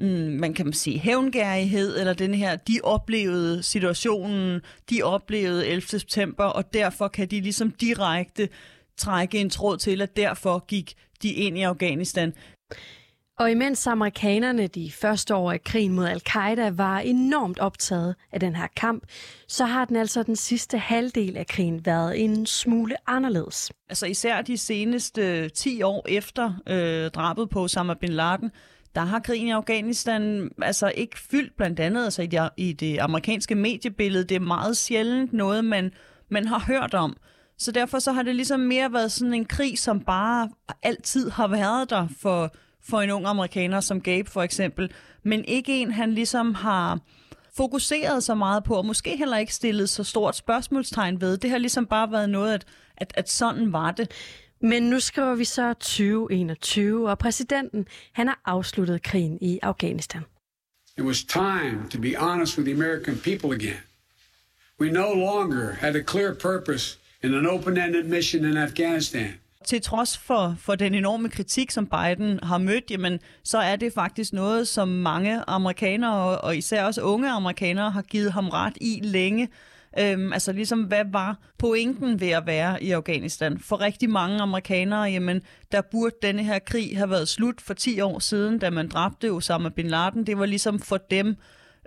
mm, 0.01 0.07
man 0.41 0.55
kan 0.55 0.73
sige, 0.73 0.99
hævngærighed, 0.99 1.99
eller 1.99 2.13
denne 2.13 2.37
her, 2.37 2.57
de 2.57 2.81
oplevede 2.85 3.63
situationen, 3.63 4.61
de 4.91 5.03
oplevede 5.03 5.67
11. 5.67 5.89
september, 5.89 6.45
og 6.45 6.75
derfor 6.75 7.09
kan 7.09 7.29
de 7.29 7.41
ligesom 7.41 7.71
direkte 7.71 8.49
trække 8.97 9.39
en 9.39 9.51
tråd 9.51 9.77
til, 9.77 10.03
at 10.03 10.17
derfor 10.17 10.67
gik 10.67 10.95
de 11.23 11.33
ind 11.33 11.59
i 11.59 11.63
Afghanistan. 11.63 12.33
Og 13.39 13.51
imens 13.51 13.87
amerikanerne 13.87 14.67
de 14.67 14.91
første 14.93 15.35
år 15.35 15.53
af 15.53 15.65
krigen 15.65 15.93
mod 15.93 16.07
al-Qaida 16.07 16.71
var 16.71 16.99
enormt 16.99 17.59
optaget 17.59 18.15
af 18.33 18.41
den 18.41 18.57
her 18.57 18.67
kamp, 18.77 19.05
så 19.49 19.65
har 19.65 19.85
den 19.85 19.97
altså 19.97 20.23
den 20.23 20.37
sidste 20.37 20.79
halvdel 20.79 21.37
af 21.37 21.47
krigen 21.47 21.87
været 21.87 22.25
en 22.25 22.47
smule 22.47 22.97
anderledes. 23.07 23.73
Altså 23.89 24.07
især 24.07 24.43
de 24.43 24.57
seneste 24.57 25.49
10 25.49 25.83
år 25.83 26.07
efter 26.09 26.53
øh, 26.67 27.11
drabet 27.11 27.51
på 27.51 27.61
Osama 27.61 27.95
bin 27.95 28.13
Laden, 28.13 28.51
der 28.95 29.01
har 29.01 29.19
krigen 29.19 29.47
i 29.47 29.51
Afghanistan 29.51 30.51
altså 30.63 30.93
ikke 30.95 31.19
fyldt 31.19 31.57
blandt 31.57 31.81
andet 31.81 32.05
altså 32.05 32.23
i, 32.23 32.27
det, 32.27 32.49
i 32.57 32.73
det 32.73 32.99
amerikanske 32.99 33.55
mediebillede. 33.55 34.25
Det 34.25 34.35
er 34.35 34.41
meget 34.41 34.77
sjældent 34.77 35.33
noget, 35.33 35.65
man, 35.65 35.93
man 36.29 36.47
har 36.47 36.59
hørt 36.59 36.95
om. 36.95 37.17
Så 37.59 37.73
derfor 37.73 37.99
så 37.99 38.13
har 38.13 38.23
det 38.23 38.37
ligesom 38.37 38.61
mere 38.61 38.93
været 38.93 39.13
sådan 39.13 39.35
en 39.35 39.45
krig, 39.45 39.79
som 39.79 40.01
bare 40.01 40.51
altid 40.83 41.31
har 41.31 41.49
været 41.49 41.91
der 41.91 42.09
for 42.21 42.55
for 42.89 43.01
en 43.01 43.11
ung 43.11 43.27
amerikaner 43.27 43.81
som 43.81 44.01
Gabe 44.01 44.31
for 44.31 44.43
eksempel, 44.43 44.93
men 45.23 45.45
ikke 45.45 45.81
en, 45.81 45.91
han 45.91 46.13
ligesom 46.13 46.55
har 46.55 46.99
fokuseret 47.57 48.25
så 48.25 48.35
meget 48.35 48.65
på, 48.65 48.75
og 48.75 48.87
måske 48.87 49.17
heller 49.17 49.39
ikke 49.39 49.55
stillet 49.55 49.89
så 49.89 50.05
stort 50.05 50.37
spørgsmålstegn 50.37 51.21
ved. 51.21 51.37
Det 51.37 51.51
har 51.51 51.59
ligesom 51.59 51.87
bare 51.87 52.13
været 52.13 52.31
noget, 52.31 52.55
at, 52.55 52.65
at, 52.97 53.13
at 53.17 53.31
sådan 53.31 53.73
var 53.73 53.91
det. 53.91 54.11
Men 54.63 54.83
nu 54.83 55.01
skriver 55.01 55.35
vi 55.35 55.45
så 55.45 55.73
2021, 55.73 57.11
og 57.11 57.19
præsidenten 57.19 57.87
han 58.13 58.27
har 58.27 58.41
afsluttet 58.45 59.03
krigen 59.03 59.39
i 59.41 59.59
Afghanistan. 59.63 60.23
It 60.99 61.05
was 61.05 61.25
time 61.25 61.89
to 61.91 62.01
be 62.01 62.15
honest 62.19 62.59
with 62.59 62.71
the 62.71 62.85
American 62.85 63.19
people 63.19 63.55
again. 63.55 63.81
We 64.81 64.91
no 64.91 65.15
longer 65.15 65.73
had 65.73 65.97
a 65.97 66.03
clear 66.03 66.35
purpose 66.35 66.99
in 67.23 67.35
an 67.35 67.47
open-ended 67.47 68.05
mission 68.05 68.45
in 68.45 68.57
Afghanistan 68.57 69.35
til 69.67 69.83
trods 69.83 70.19
for, 70.19 70.57
for 70.59 70.75
den 70.75 70.95
enorme 70.95 71.29
kritik, 71.29 71.71
som 71.71 71.87
Biden 71.87 72.41
har 72.43 72.59
mødt, 72.59 72.91
jamen, 72.91 73.19
så 73.45 73.59
er 73.59 73.77
det 73.77 73.93
faktisk 73.93 74.33
noget, 74.33 74.69
som 74.69 74.89
mange 74.89 75.43
amerikanere, 75.47 76.39
og 76.39 76.57
især 76.57 76.85
også 76.85 77.03
unge 77.03 77.31
amerikanere, 77.31 77.91
har 77.91 78.03
givet 78.03 78.33
ham 78.33 78.49
ret 78.49 78.77
i 78.81 79.01
længe. 79.03 79.49
Øhm, 79.99 80.33
altså 80.33 80.53
ligesom, 80.53 80.83
hvad 80.83 81.05
var 81.13 81.39
pointen 81.59 82.21
ved 82.21 82.29
at 82.29 82.47
være 82.47 82.83
i 82.83 82.91
Afghanistan? 82.91 83.59
For 83.59 83.81
rigtig 83.81 84.11
mange 84.11 84.41
amerikanere, 84.41 85.03
jamen, 85.03 85.43
der 85.73 85.81
burde 85.81 86.15
denne 86.23 86.45
her 86.45 86.59
krig 86.59 86.97
have 86.97 87.11
været 87.11 87.29
slut 87.29 87.61
for 87.61 87.75
10 87.75 88.01
år 88.01 88.19
siden, 88.19 88.59
da 88.59 88.71
man 88.71 88.89
dræbte 88.89 89.31
Osama 89.31 89.69
bin 89.69 89.87
Laden. 89.87 90.27
Det 90.27 90.39
var 90.39 90.47
ligesom 90.47 90.79
for 90.79 90.97
dem, 90.97 91.37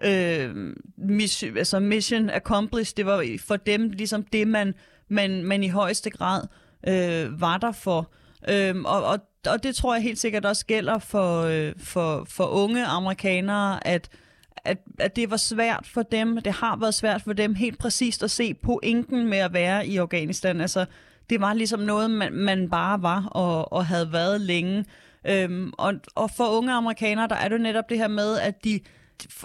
øh, 0.06 0.74
mission, 0.98 1.58
altså 1.58 1.80
mission 1.80 2.30
accomplished, 2.30 2.96
det 2.98 3.06
var 3.06 3.38
for 3.46 3.56
dem 3.56 3.90
ligesom 3.90 4.24
det, 4.24 4.48
man, 4.48 4.74
man, 5.10 5.44
man 5.44 5.64
i 5.64 5.70
højeste 5.70 6.10
grad 6.10 6.42
øh, 6.88 7.42
var 7.42 7.58
der 7.58 7.72
for. 7.72 8.12
Øhm, 8.50 8.86
og, 8.86 9.04
og, 9.04 9.20
og 9.48 9.64
det 9.64 9.76
tror 9.76 9.94
jeg 9.94 10.04
helt 10.04 10.20
sikkert 10.20 10.46
også 10.46 10.66
gælder 10.66 11.00
for, 11.00 11.42
øh, 11.42 11.74
for, 11.78 12.26
for 12.30 12.46
unge 12.46 12.86
amerikanere, 12.86 13.88
at, 13.88 14.10
at, 14.56 14.78
at 15.00 15.16
det 15.16 15.32
var 15.32 15.38
svært 15.38 15.88
for 15.94 16.02
dem, 16.02 16.38
det 16.38 16.54
har 16.54 16.76
været 16.76 16.94
svært 16.94 17.22
for 17.22 17.34
dem 17.34 17.56
helt 17.56 17.80
præcist 17.80 18.24
at 18.24 18.32
se 18.32 18.54
pointen 18.54 19.30
med 19.30 19.38
at 19.38 19.54
være 19.54 19.88
i 19.88 19.98
Afghanistan. 19.98 20.62
Altså, 20.62 20.86
det 21.30 21.42
var 21.42 21.54
ligesom 21.54 21.80
noget, 21.80 22.12
man, 22.12 22.34
man 22.34 22.70
bare 22.70 23.02
var 23.02 23.26
og, 23.26 23.74
og 23.74 23.86
havde 23.86 24.14
været 24.14 24.42
længe. 24.42 24.86
Øhm, 25.28 25.74
og, 25.78 25.94
og 26.16 26.32
for 26.32 26.58
unge 26.58 26.74
amerikanere, 26.74 27.28
der 27.28 27.36
er 27.36 27.48
det 27.48 27.62
netop 27.62 27.90
det 27.90 27.98
her 27.98 28.08
med, 28.08 28.40
at 28.40 28.64
de, 28.64 28.80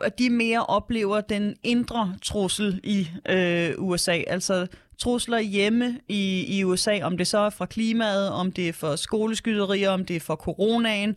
at 0.02 0.18
de 0.18 0.30
mere 0.30 0.66
oplever 0.66 1.20
den 1.20 1.56
indre 1.62 2.14
trussel 2.22 2.80
i 2.84 3.08
øh, 3.28 3.70
USA. 3.78 4.22
Altså 4.26 4.66
trusler 4.98 5.38
hjemme 5.38 6.00
i, 6.08 6.44
i 6.58 6.64
USA, 6.64 7.00
om 7.02 7.16
det 7.16 7.26
så 7.26 7.38
er 7.38 7.50
fra 7.50 7.66
klimaet, 7.66 8.30
om 8.30 8.52
det 8.52 8.68
er 8.68 8.72
for 8.72 8.96
skoleskyderier, 8.96 9.90
om 9.90 10.04
det 10.04 10.16
er 10.16 10.20
for 10.20 10.36
coronaen. 10.36 11.16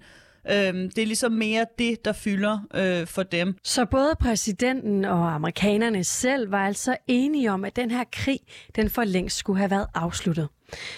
Øhm, 0.51 0.89
det 0.89 1.01
er 1.01 1.05
ligesom 1.05 1.31
mere 1.31 1.65
det, 1.79 2.05
der 2.05 2.13
fylder 2.13 2.59
øh, 2.73 3.07
for 3.07 3.23
dem. 3.23 3.55
Så 3.63 3.85
både 3.85 4.15
præsidenten 4.19 5.05
og 5.05 5.35
amerikanerne 5.35 6.03
selv 6.03 6.51
var 6.51 6.65
altså 6.65 6.97
enige 7.07 7.51
om, 7.51 7.65
at 7.65 7.75
den 7.75 7.91
her 7.91 8.03
krig, 8.11 8.39
den 8.75 8.89
for 8.89 9.03
længst 9.03 9.37
skulle 9.37 9.59
have 9.59 9.71
været 9.71 9.87
afsluttet. 9.93 10.49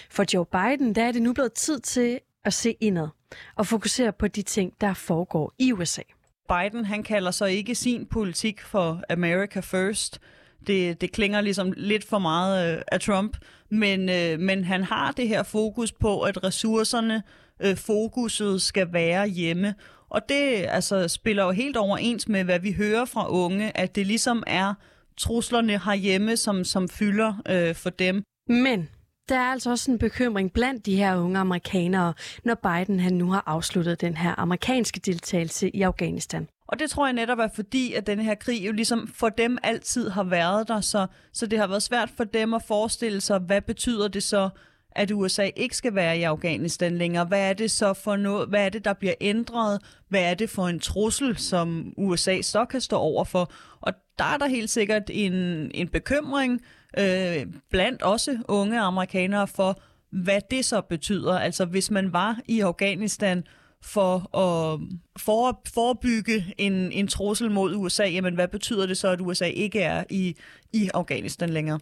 For 0.10 0.26
Joe 0.34 0.46
Biden, 0.46 0.96
der 0.96 1.04
er 1.04 1.12
det 1.12 1.22
nu 1.22 1.34
blevet 1.34 1.54
tid 1.54 1.80
til 1.80 2.20
at 2.46 2.54
se 2.54 2.76
indad 2.80 3.08
og 3.56 3.68
fokusere 3.68 4.12
på 4.12 4.28
de 4.28 4.42
ting, 4.42 4.74
der 4.82 4.94
foregår 4.94 5.54
i 5.60 5.74
USA. 5.74 6.02
Biden, 6.50 6.86
han 6.86 7.04
kalder 7.04 7.32
så 7.32 7.46
ikke 7.46 7.76
sin 7.76 8.06
politik 8.06 8.62
for 8.62 9.02
America 9.10 9.60
First, 9.60 10.20
det, 10.68 11.02
det 11.02 11.12
klinger 11.12 11.42
ligesom 11.42 11.74
lidt 11.78 12.04
for 12.04 12.20
meget 12.20 12.76
øh, 12.76 12.82
af 12.92 13.00
Trump, 13.00 13.38
men, 13.70 14.10
øh, 14.10 14.40
men 14.40 14.64
han 14.64 14.84
har 14.84 15.12
det 15.12 15.28
her 15.28 15.44
fokus 15.44 15.92
på, 15.92 16.22
at 16.22 16.44
ressourcerne, 16.44 17.24
øh, 17.60 17.78
fokuset 17.78 18.62
skal 18.62 18.94
være 18.94 19.28
hjemme. 19.28 19.76
Og 20.10 20.22
det 20.30 20.66
altså, 20.70 21.08
spiller 21.08 21.44
jo 21.44 21.52
helt 21.52 21.78
overens 21.78 22.28
med, 22.28 22.44
hvad 22.44 22.60
vi 22.60 22.72
hører 22.72 23.06
fra 23.06 23.30
unge, 23.30 23.78
at 23.78 23.96
det 23.96 24.08
ligesom 24.08 24.44
er 24.48 24.74
truslerne 25.18 25.82
herhjemme, 25.86 26.38
som, 26.38 26.64
som 26.64 26.90
fylder 26.90 27.34
øh, 27.50 27.76
for 27.76 27.90
dem. 27.90 28.24
Men 28.48 28.90
der 29.30 29.36
er 29.36 29.52
altså 29.52 29.70
også 29.70 29.92
en 29.92 30.00
bekymring 30.00 30.54
blandt 30.54 30.86
de 30.86 30.96
her 30.96 31.18
unge 31.18 31.40
amerikanere, 31.40 32.14
når 32.44 32.56
Biden 32.56 33.00
han 33.00 33.14
nu 33.14 33.32
har 33.32 33.44
afsluttet 33.46 34.02
den 34.02 34.18
her 34.18 34.40
amerikanske 34.40 35.00
deltagelse 35.00 35.70
i 35.70 35.82
Afghanistan. 35.82 36.48
Og 36.72 36.80
det 36.80 36.90
tror 36.90 37.06
jeg 37.08 37.14
netop 37.14 37.40
er 37.40 37.48
fordi, 37.56 37.94
at 37.94 38.08
den 38.08 38.20
her 38.20 38.36
krig 38.36 38.68
jo 38.68 38.72
ligesom 38.72 39.08
for 39.08 39.30
dem 39.30 39.58
altid 39.64 40.10
har 40.10 40.24
været 40.24 40.68
der, 40.68 40.82
så, 40.82 41.08
så 41.34 41.46
det 41.46 41.60
har 41.60 41.68
været 41.68 41.84
svært 41.84 42.10
for 42.18 42.24
dem 42.24 42.54
at 42.54 42.64
forestille 42.64 43.22
sig, 43.22 43.40
hvad 43.40 43.62
betyder 43.62 44.08
det 44.08 44.24
så, 44.24 44.50
at 44.92 45.12
USA 45.12 45.50
ikke 45.56 45.76
skal 45.76 45.96
være 45.96 46.18
i 46.18 46.24
Afghanistan 46.24 46.98
længere. 46.98 47.26
Hvad 47.26 47.50
er 47.50 47.54
det 47.54 47.72
så 47.72 47.94
for 47.94 48.16
noget? 48.16 48.50
Hvad 48.50 48.66
er 48.66 48.70
det, 48.70 48.86
der 48.86 48.94
bliver 48.94 49.14
ændret? 49.22 49.82
Hvad 50.10 50.22
er 50.24 50.34
det 50.34 50.50
for 50.50 50.68
en 50.68 50.80
trussel, 50.80 51.38
som 51.38 51.94
USA 51.98 52.42
så 52.42 52.66
kan 52.66 52.82
stå 52.82 52.98
over 52.98 53.24
for? 53.24 53.52
Og 53.82 53.94
der 54.20 54.26
er 54.26 54.38
der 54.38 54.48
helt 54.48 54.70
sikkert 54.70 55.04
en, 55.10 55.34
en 55.74 55.88
bekymring 55.88 56.62
øh, 57.00 57.46
blandt 57.70 58.02
også 58.02 58.38
unge 58.48 58.80
amerikanere 58.80 59.48
for, 59.48 59.82
hvad 60.12 60.42
det 60.52 60.66
så 60.66 60.82
betyder. 60.82 61.40
Altså 61.40 61.66
hvis 61.66 61.92
man 61.92 62.14
var 62.14 62.40
i 62.46 62.60
Afghanistan 62.60 63.44
for 63.84 64.38
at 64.38 64.80
for, 65.18 65.62
forebygge 65.74 66.54
en, 66.58 66.92
en 66.92 67.08
trussel 67.08 67.52
mod 67.52 67.76
USA, 67.76 68.04
jamen 68.04 68.36
hvad 68.36 68.48
betyder 68.48 68.86
det 68.86 68.98
så, 68.98 69.08
at 69.08 69.22
USA 69.22 69.46
ikke 69.46 69.82
er 69.82 70.04
i, 70.10 70.36
i 70.74 70.90
Afghanistan 70.94 71.50
længere? 71.50 71.80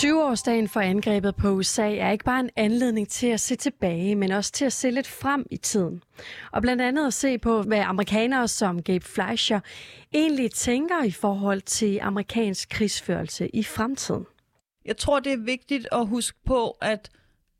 20-årsdagen 0.00 0.68
for 0.68 0.80
angrebet 0.80 1.36
på 1.36 1.48
USA 1.48 1.96
er 1.96 2.10
ikke 2.10 2.24
bare 2.24 2.40
en 2.40 2.50
anledning 2.56 3.08
til 3.08 3.26
at 3.26 3.40
se 3.40 3.56
tilbage, 3.56 4.14
men 4.14 4.30
også 4.30 4.52
til 4.52 4.64
at 4.64 4.72
se 4.72 4.90
lidt 4.90 5.08
frem 5.08 5.46
i 5.50 5.56
tiden. 5.56 6.02
Og 6.52 6.62
blandt 6.62 6.82
andet 6.82 7.06
at 7.06 7.14
se 7.14 7.38
på, 7.38 7.62
hvad 7.62 7.80
amerikanere 7.80 8.48
som 8.48 8.82
Gabe 8.82 9.04
Fleischer 9.04 9.60
egentlig 10.14 10.50
tænker 10.50 11.04
i 11.04 11.10
forhold 11.10 11.60
til 11.60 11.98
amerikansk 12.02 12.68
krigsførelse 12.68 13.48
i 13.48 13.62
fremtiden. 13.62 14.26
Jeg 14.84 14.96
tror, 14.96 15.20
det 15.20 15.32
er 15.32 15.44
vigtigt 15.44 15.88
at 15.92 16.06
huske 16.06 16.38
på, 16.46 16.70
at 16.70 17.10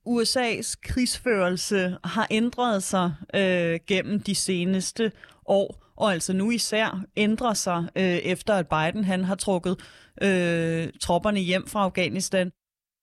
USA's 0.06 0.74
krigsførelse 0.82 1.96
har 2.04 2.26
ændret 2.30 2.82
sig 2.82 3.12
øh, 3.34 3.80
gennem 3.86 4.20
de 4.20 4.34
seneste 4.34 5.12
år, 5.46 5.92
og 5.96 6.12
altså 6.12 6.32
nu 6.32 6.50
især 6.50 7.04
ændrer 7.16 7.54
sig 7.54 7.88
øh, 7.96 8.02
efter, 8.04 8.54
at 8.54 8.68
Biden 8.68 9.04
han 9.04 9.24
har 9.24 9.34
trukket 9.34 9.76
øh, 10.22 10.88
tropperne 11.00 11.40
hjem 11.40 11.66
fra 11.66 11.84
Afghanistan. 11.84 12.50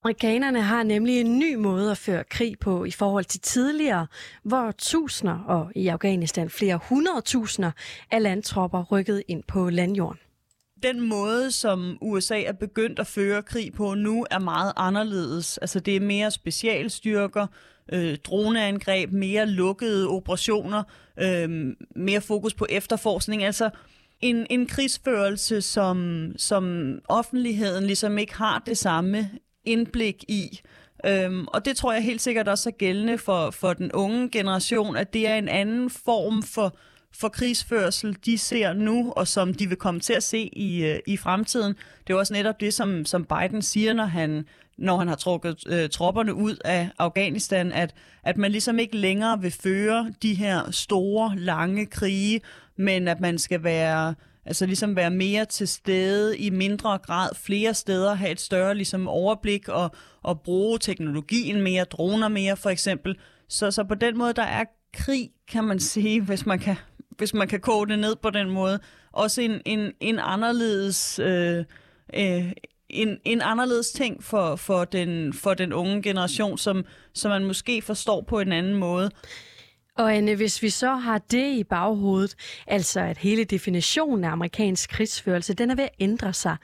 Amerikanerne 0.04 0.62
har 0.62 0.82
nemlig 0.82 1.20
en 1.20 1.38
ny 1.38 1.54
måde 1.54 1.90
at 1.90 1.98
føre 1.98 2.24
krig 2.24 2.58
på 2.58 2.84
i 2.84 2.90
forhold 2.90 3.24
til 3.24 3.40
tidligere, 3.40 4.06
hvor 4.42 4.72
tusinder 4.78 5.38
og 5.38 5.72
i 5.74 5.88
Afghanistan 5.88 6.50
flere 6.50 6.80
hundredtusinder 6.88 7.70
af 8.10 8.22
landtropper 8.22 8.84
rykkede 8.92 9.22
ind 9.28 9.42
på 9.42 9.70
landjorden. 9.70 10.20
Den 10.82 11.00
måde, 11.00 11.50
som 11.50 11.98
USA 12.00 12.42
er 12.42 12.52
begyndt 12.52 12.98
at 12.98 13.06
føre 13.06 13.42
krig 13.42 13.72
på 13.72 13.94
nu, 13.94 14.26
er 14.30 14.38
meget 14.38 14.72
anderledes. 14.76 15.58
Altså 15.58 15.80
det 15.80 15.96
er 15.96 16.00
mere 16.00 16.30
specialstyrker, 16.30 17.46
øh, 17.92 18.16
droneangreb, 18.24 19.12
mere 19.12 19.46
lukkede 19.46 20.08
operationer, 20.08 20.82
øh, 21.20 21.74
mere 21.96 22.20
fokus 22.20 22.54
på 22.54 22.66
efterforskning. 22.70 23.44
Altså 23.44 23.70
en, 24.20 24.46
en 24.50 24.66
krigsførelse, 24.66 25.62
som, 25.62 26.28
som 26.36 26.92
offentligheden 27.08 27.84
ligesom 27.84 28.18
ikke 28.18 28.34
har 28.34 28.62
det 28.66 28.78
samme 28.78 29.30
indblik 29.64 30.24
i. 30.28 30.60
Øhm, 31.06 31.46
og 31.46 31.64
det 31.64 31.76
tror 31.76 31.92
jeg 31.92 32.02
helt 32.02 32.20
sikkert 32.20 32.48
også 32.48 32.68
er 32.68 32.76
gældende 32.78 33.18
for, 33.18 33.50
for 33.50 33.72
den 33.72 33.92
unge 33.92 34.30
generation, 34.30 34.96
at 34.96 35.12
det 35.12 35.28
er 35.28 35.34
en 35.34 35.48
anden 35.48 35.90
form 35.90 36.42
for, 36.42 36.76
for 37.14 37.28
krigsførsel, 37.28 38.16
de 38.24 38.38
ser 38.38 38.72
nu, 38.72 39.12
og 39.16 39.28
som 39.28 39.54
de 39.54 39.68
vil 39.68 39.76
komme 39.76 40.00
til 40.00 40.12
at 40.12 40.22
se 40.22 40.38
i, 40.52 40.84
øh, 40.84 40.98
i 41.06 41.16
fremtiden. 41.16 41.74
Det 42.06 42.12
er 42.12 42.18
også 42.18 42.32
netop 42.32 42.60
det, 42.60 42.74
som, 42.74 43.04
som 43.04 43.24
Biden 43.24 43.62
siger, 43.62 43.92
når 43.92 44.04
han, 44.04 44.44
når 44.78 44.98
han 44.98 45.08
har 45.08 45.16
trukket 45.16 45.56
øh, 45.66 45.88
tropperne 45.88 46.34
ud 46.34 46.56
af 46.64 46.90
Afghanistan, 46.98 47.72
at, 47.72 47.94
at 48.22 48.36
man 48.36 48.50
ligesom 48.50 48.78
ikke 48.78 48.96
længere 48.96 49.40
vil 49.40 49.50
føre 49.50 50.12
de 50.22 50.34
her 50.34 50.70
store, 50.70 51.36
lange 51.36 51.86
krige, 51.86 52.40
men 52.76 53.08
at 53.08 53.20
man 53.20 53.38
skal 53.38 53.62
være 53.64 54.14
Altså 54.48 54.66
ligesom 54.66 54.96
være 54.96 55.10
mere 55.10 55.44
til 55.44 55.68
stede 55.68 56.38
i 56.38 56.50
mindre 56.50 56.98
grad 56.98 57.34
flere 57.34 57.74
steder, 57.74 58.14
have 58.14 58.30
et 58.30 58.40
større 58.40 58.74
ligesom 58.74 59.08
overblik 59.08 59.68
og, 59.68 59.90
og 60.22 60.40
bruge 60.40 60.78
teknologien 60.78 61.62
mere, 61.62 61.84
droner 61.84 62.28
mere 62.28 62.56
for 62.56 62.70
eksempel. 62.70 63.16
Så, 63.48 63.70
så 63.70 63.84
på 63.84 63.94
den 63.94 64.18
måde, 64.18 64.32
der 64.32 64.42
er 64.42 64.64
krig, 64.94 65.30
kan 65.48 65.64
man 65.64 65.80
sige, 65.80 66.20
hvis 66.20 66.46
man 66.46 66.58
kan, 66.58 66.76
hvis 67.18 67.34
man 67.34 67.48
kan 67.48 67.60
koge 67.60 67.88
det 67.88 67.98
ned 67.98 68.16
på 68.16 68.30
den 68.30 68.50
måde, 68.50 68.80
også 69.12 69.42
en, 69.42 69.60
en, 69.64 69.92
en 70.00 70.18
anderledes... 70.18 71.18
Øh, 71.18 71.64
øh, 72.14 72.52
en, 72.90 73.18
en 73.24 73.40
anderledes 73.40 73.90
ting 73.90 74.24
for, 74.24 74.56
for, 74.56 74.84
den, 74.84 75.32
for 75.32 75.54
den 75.54 75.72
unge 75.72 76.02
generation, 76.02 76.58
som, 76.58 76.84
som 77.14 77.30
man 77.30 77.44
måske 77.44 77.82
forstår 77.82 78.20
på 78.20 78.40
en 78.40 78.52
anden 78.52 78.74
måde. 78.74 79.10
Og 79.98 80.16
Anne, 80.16 80.34
hvis 80.34 80.62
vi 80.62 80.70
så 80.70 80.94
har 80.94 81.18
det 81.18 81.52
i 81.52 81.64
baghovedet, 81.64 82.34
altså 82.66 83.00
at 83.00 83.18
hele 83.18 83.44
definitionen 83.44 84.24
af 84.24 84.30
amerikansk 84.30 84.90
krigsførelse, 84.90 85.54
den 85.54 85.70
er 85.70 85.74
ved 85.74 85.84
at 85.84 85.94
ændre 86.00 86.32
sig. 86.32 86.56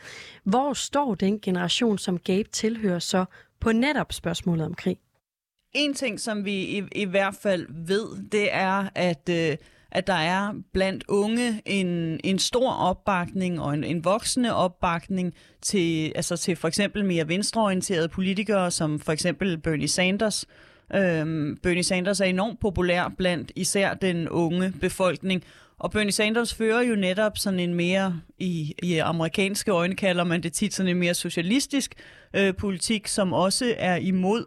Hvor 0.44 0.72
står 0.72 1.14
den 1.14 1.40
generation, 1.40 1.98
som 1.98 2.18
Gabe 2.18 2.48
tilhører 2.48 2.98
så 2.98 3.24
på 3.60 3.72
netop 3.72 4.12
spørgsmålet 4.12 4.66
om 4.66 4.74
krig? 4.74 4.98
En 5.72 5.94
ting, 5.94 6.20
som 6.20 6.44
vi 6.44 6.52
i, 6.52 6.82
i 6.92 7.04
hvert 7.04 7.34
fald 7.42 7.66
ved, 7.86 8.30
det 8.32 8.48
er, 8.52 8.88
at, 8.94 9.28
øh, 9.30 9.56
at 9.94 10.06
der 10.06 10.14
er 10.14 10.54
blandt 10.72 11.04
unge 11.08 11.62
en, 11.66 12.20
en 12.24 12.38
stor 12.38 12.72
opbakning 12.72 13.60
og 13.60 13.74
en, 13.74 13.84
en 13.84 14.04
voksende 14.04 14.54
opbakning 14.54 15.34
til, 15.62 16.12
altså 16.14 16.36
til 16.36 16.56
for 16.56 16.68
eksempel 16.68 17.04
mere 17.04 17.28
venstreorienterede 17.28 18.08
politikere, 18.08 18.70
som 18.70 19.00
for 19.00 19.12
eksempel 19.12 19.58
Bernie 19.58 19.88
Sanders, 19.88 20.46
Øhm, 20.94 21.56
Bernie 21.62 21.84
Sanders 21.84 22.20
er 22.20 22.24
enormt 22.24 22.60
populær 22.60 23.12
blandt 23.18 23.52
især 23.56 23.94
den 23.94 24.28
unge 24.28 24.72
befolkning, 24.80 25.44
og 25.78 25.90
Bernie 25.90 26.12
Sanders 26.12 26.54
fører 26.54 26.82
jo 26.82 26.94
netop 26.94 27.38
sådan 27.38 27.60
en 27.60 27.74
mere, 27.74 28.20
i, 28.38 28.74
i 28.82 28.98
amerikanske 28.98 29.70
øjne 29.70 29.96
kalder 29.96 30.24
man 30.24 30.42
det 30.42 30.52
tit 30.52 30.74
sådan 30.74 30.90
en 30.90 30.98
mere 30.98 31.14
socialistisk 31.14 31.94
øh, 32.34 32.54
politik, 32.54 33.08
som 33.08 33.32
også 33.32 33.74
er 33.78 33.96
imod 33.96 34.44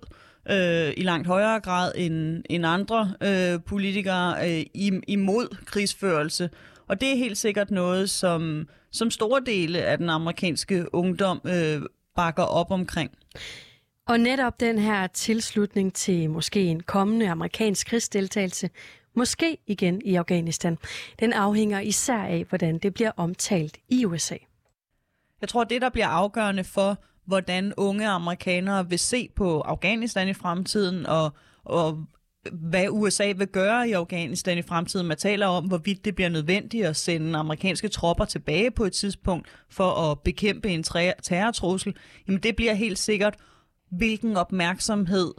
øh, 0.50 0.94
i 0.98 1.04
langt 1.04 1.28
højere 1.28 1.60
grad 1.60 1.92
end, 1.96 2.44
end 2.50 2.66
andre 2.66 3.14
øh, 3.24 3.60
politikere 3.66 4.50
øh, 4.50 4.66
imod 5.08 5.56
krigsførelse. 5.66 6.50
Og 6.88 7.02
det 7.02 7.12
er 7.12 7.16
helt 7.16 7.38
sikkert 7.38 7.72
noget, 7.72 8.10
som, 8.10 8.68
som 8.92 9.12
store 9.12 9.42
dele 9.46 9.82
af 9.82 9.98
den 9.98 10.10
amerikanske 10.10 10.96
ungdom 10.96 11.42
øh, 11.46 11.82
bakker 12.16 12.44
op 12.44 12.72
omkring. 12.72 13.12
Og 14.08 14.20
netop 14.20 14.60
den 14.60 14.80
her 14.80 15.08
tilslutning 15.08 15.94
til 15.94 16.30
måske 16.30 16.64
en 16.64 16.84
kommende 16.84 17.30
amerikansk 17.30 17.88
krigsdeltagelse, 17.88 18.70
måske 19.16 19.58
igen 19.68 20.02
i 20.06 20.16
Afghanistan, 20.16 20.78
den 21.20 21.34
afhænger 21.34 21.80
især 21.80 22.18
af, 22.18 22.46
hvordan 22.50 22.78
det 22.78 22.94
bliver 22.94 23.12
omtalt 23.18 23.78
i 23.90 24.06
USA. 24.06 24.36
Jeg 25.42 25.50
tror, 25.50 25.64
det 25.64 25.82
der 25.82 25.90
bliver 25.90 26.08
afgørende 26.08 26.64
for, 26.64 26.98
hvordan 27.28 27.74
unge 27.78 28.08
amerikanere 28.08 28.90
vil 28.90 29.00
se 29.00 29.30
på 29.36 29.62
Afghanistan 29.62 30.30
i 30.30 30.34
fremtiden, 30.34 31.06
og, 31.06 31.34
og 31.66 32.06
hvad 32.52 32.86
USA 32.90 33.34
vil 33.38 33.48
gøre 33.48 33.90
i 33.90 33.92
Afghanistan 33.92 34.58
i 34.58 34.62
fremtiden. 34.62 35.08
Man 35.08 35.18
taler 35.18 35.48
om, 35.48 35.66
hvorvidt 35.66 36.06
det 36.06 36.16
bliver 36.16 36.30
nødvendigt 36.30 36.86
at 36.86 36.96
sende 36.96 37.40
amerikanske 37.40 37.88
tropper 37.88 38.26
tilbage 38.26 38.72
på 38.72 38.84
et 38.84 38.94
tidspunkt 38.94 39.48
for 39.70 40.12
at 40.12 40.20
bekæmpe 40.20 40.70
en 40.70 40.84
terrortrussel. 41.24 41.96
Jamen 42.28 42.44
det 42.44 42.56
bliver 42.56 42.74
helt 42.74 43.00
sikkert 43.00 43.36
hvilken 43.92 44.38
opmærksomhed 44.38 45.34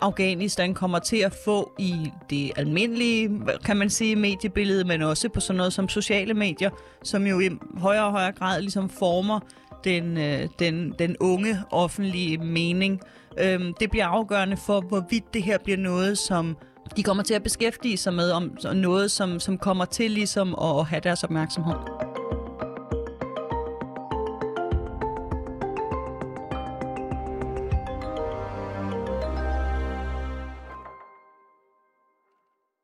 Afghanistan 0.00 0.74
kommer 0.74 0.98
til 0.98 1.16
at 1.16 1.34
få 1.44 1.72
i 1.78 2.10
det 2.30 2.52
almindelige, 2.56 3.30
kan 3.64 3.76
man 3.76 3.90
sige, 3.90 4.16
mediebillede, 4.16 4.84
men 4.84 5.02
også 5.02 5.28
på 5.28 5.40
sådan 5.40 5.56
noget 5.56 5.72
som 5.72 5.88
sociale 5.88 6.34
medier, 6.34 6.70
som 7.02 7.26
jo 7.26 7.40
i 7.40 7.50
højere 7.76 8.04
og 8.04 8.12
højere 8.12 8.32
grad 8.32 8.60
ligesom 8.60 8.90
former 8.90 9.40
den, 9.84 10.18
øh, 10.18 10.48
den, 10.58 10.94
den 10.98 11.16
unge 11.20 11.58
offentlige 11.70 12.38
mening. 12.38 13.00
Øhm, 13.38 13.74
det 13.80 13.90
bliver 13.90 14.06
afgørende 14.06 14.56
for, 14.56 14.80
hvorvidt 14.80 15.34
det 15.34 15.42
her 15.42 15.58
bliver 15.64 15.78
noget, 15.78 16.18
som 16.18 16.56
de 16.96 17.02
kommer 17.02 17.22
til 17.22 17.34
at 17.34 17.42
beskæftige 17.42 17.96
sig 17.96 18.14
med, 18.14 18.30
om 18.30 18.56
noget, 18.74 19.10
som, 19.10 19.40
som 19.40 19.58
kommer 19.58 19.84
til 19.84 20.10
ligesom 20.10 20.54
at 20.54 20.86
have 20.86 21.00
deres 21.00 21.24
opmærksomhed. 21.24 22.09